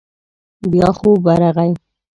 بيا 0.71 0.87
خوب 0.97 1.19
ورغی. 1.25 1.71